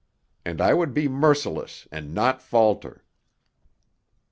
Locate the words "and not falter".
1.91-3.03